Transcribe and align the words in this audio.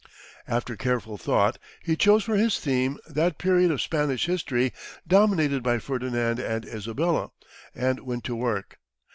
After 0.47 0.75
careful 0.75 1.15
thought, 1.19 1.59
he 1.83 1.95
chose 1.95 2.23
for 2.23 2.35
his 2.35 2.59
theme 2.59 2.97
that 3.07 3.37
period 3.37 3.69
of 3.69 3.83
Spanish 3.83 4.25
history 4.25 4.73
dominated 5.07 5.61
by 5.61 5.77
Ferdinand 5.77 6.39
and 6.39 6.65
Isabella, 6.65 7.29
and 7.75 7.99
went 7.99 8.23
to 8.23 8.35
work. 8.35 8.79